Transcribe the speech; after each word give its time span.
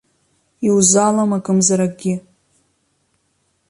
Иузалам 0.67 1.31
акымзар 1.37 1.79
акгьы! 1.85 2.13